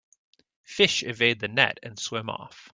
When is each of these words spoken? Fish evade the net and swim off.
Fish 0.63 1.03
evade 1.03 1.41
the 1.41 1.47
net 1.47 1.79
and 1.83 1.99
swim 1.99 2.27
off. 2.27 2.69